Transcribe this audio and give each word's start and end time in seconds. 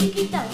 chiquita. 0.00 0.49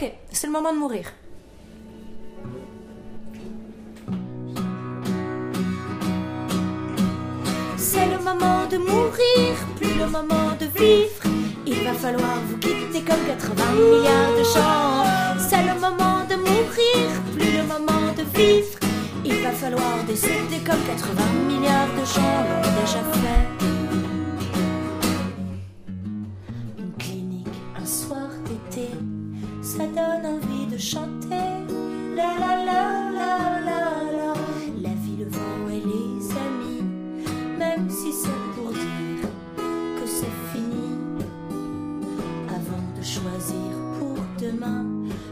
Ok, 0.00 0.12
c'est 0.30 0.46
le 0.46 0.52
moment 0.52 0.72
de 0.72 0.78
mourir. 0.78 1.12
C'est 7.76 8.06
le 8.06 8.18
moment 8.22 8.66
de 8.70 8.76
mourir, 8.76 9.56
plus 9.74 9.98
le 9.98 10.06
moment 10.06 10.54
de 10.60 10.66
vivre. 10.66 11.20
Il 11.66 11.82
va 11.82 11.94
falloir 11.94 12.38
vous 12.46 12.58
quitter 12.58 13.00
comme 13.00 13.26
80 13.26 13.72
milliards 13.72 14.36
de 14.38 14.44
gens. 14.44 15.36
C'est 15.36 15.64
le 15.64 15.74
moment 15.80 16.24
de 16.30 16.36
mourir, 16.36 17.20
plus 17.32 17.56
le 17.56 17.64
moment 17.64 18.12
de 18.16 18.22
vivre. 18.38 18.78
Il 19.24 19.42
va 19.42 19.50
falloir 19.50 20.04
décéder 20.06 20.60
comme 20.64 20.84
80 20.86 21.22
milliards 21.48 21.92
de 21.98 22.04
gens 22.04 22.44
l'ont 22.46 22.80
déjà 22.80 23.02
fait. 23.20 23.77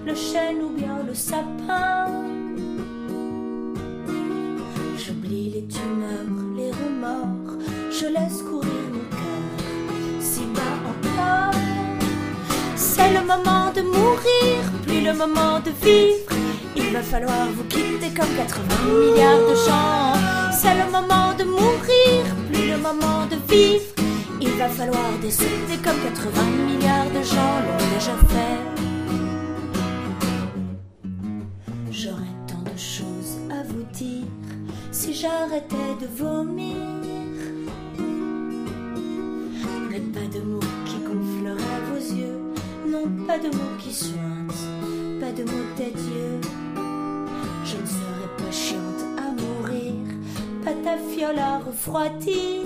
Le 0.05 0.15
chêne 0.15 0.63
ou 0.63 0.71
bien 0.71 0.99
le 1.07 1.15
sapin. 1.15 2.07
J'oublie 4.99 5.51
les 5.51 5.67
tumeurs, 5.67 6.35
les 6.57 6.71
remords, 6.71 7.59
je 7.91 8.07
laisse 8.07 8.43
courir 8.43 8.85
mon 8.93 9.07
cœur 9.11 10.21
si 10.21 10.41
bas 10.55 10.79
encore. 10.93 11.61
C'est 12.77 13.13
le 13.13 13.21
moment 13.21 13.73
de 13.75 13.83
mourir, 13.83 14.57
plus 14.87 15.03
le 15.03 15.13
moment 15.13 15.61
de 15.61 15.71
vivre. 15.85 16.31
Il 16.77 16.93
va 16.93 17.03
falloir 17.03 17.47
vous 17.55 17.65
quitter 17.65 18.11
comme 18.15 18.35
80 18.37 18.65
milliards 18.85 19.49
de 19.51 19.55
gens. 19.55 20.53
C'est 20.53 20.75
le 20.75 20.91
moment 20.91 21.33
de 21.39 21.45
mourir, 21.45 22.25
plus 22.53 22.69
le 22.71 22.79
moment 22.79 23.27
de 23.31 23.37
vivre. 23.53 23.87
Il 24.41 24.51
va 24.59 24.69
falloir 24.69 25.11
décéder 25.21 25.79
comme 25.83 26.01
80 26.03 26.43
milliards 26.67 27.11
de 27.11 27.23
gens 27.23 27.55
l'ont 27.65 27.95
déjà 27.95 28.17
fait. 28.29 28.76
J'arrêtais 35.27 35.95
de 36.01 36.07
vomir. 36.23 36.77
Mais 39.91 40.01
pas 40.17 40.29
de 40.37 40.41
mots 40.43 40.73
qui 40.85 40.99
gonfleraient 41.09 41.85
vos 41.91 42.05
yeux, 42.21 42.41
non 42.89 43.07
pas 43.27 43.39
de 43.39 43.49
mots 43.49 43.77
qui 43.79 43.93
sointent, 43.93 44.67
pas 45.21 45.33
de 45.33 45.43
mots 45.45 45.71
d'adieu. 45.79 46.29
Je 47.65 47.77
ne 47.83 47.87
serai 47.97 48.29
pas 48.39 48.53
chiante 48.53 49.03
à 49.19 49.29
mourir, 49.43 49.95
pas 50.65 50.75
ta 50.85 50.97
fiole 51.11 51.39
à 51.39 51.59
refroidir. 51.59 52.63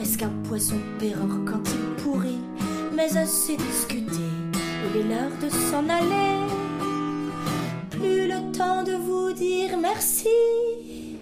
Est-ce 0.00 0.18
qu'un 0.18 0.32
poisson 0.48 0.76
pérore 1.00 1.40
quand 1.44 1.64
il 1.76 2.02
pourrit, 2.02 2.44
mais 2.94 3.16
assez 3.16 3.56
discuté, 3.56 4.26
il 4.86 5.00
est 5.00 5.08
l'heure 5.08 5.36
de 5.42 5.48
s'en 5.48 5.88
aller. 5.88 6.65
Merci, 9.88 11.18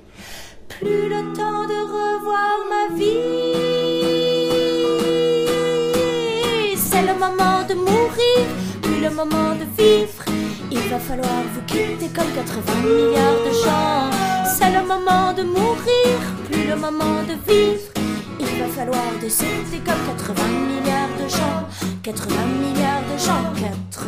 plus 0.69 1.09
le 1.15 1.21
temps 1.39 1.65
de 1.73 1.79
revoir 1.97 2.57
ma 2.73 2.85
vie. 2.99 3.55
C'est 6.77 7.05
le 7.11 7.15
moment 7.25 7.59
de 7.71 7.75
mourir, 7.75 8.45
plus 8.83 9.01
le 9.07 9.11
moment 9.11 9.53
de 9.61 9.67
vivre. 9.79 10.25
Il 10.71 10.85
va 10.93 10.99
falloir 10.99 11.43
vous 11.53 11.65
quitter 11.73 12.09
comme 12.17 12.33
80 12.35 12.73
milliards 12.89 13.43
de 13.49 13.53
gens. 13.65 14.11
C'est 14.57 14.73
le 14.79 14.83
moment 14.93 15.33
de 15.39 15.43
mourir, 15.57 16.15
plus 16.49 16.67
le 16.73 16.77
moment 16.77 17.19
de 17.31 17.37
vivre. 17.49 17.89
Il 18.41 18.53
va 18.61 18.69
falloir 18.79 19.09
décéder 19.21 19.81
comme 19.89 20.05
80 20.17 20.43
milliards 20.69 21.15
de 21.23 21.27
gens. 21.39 21.61
80 22.03 22.35
milliards 22.63 23.07
de 23.13 23.17
gens, 23.27 23.45
80 23.91 24.04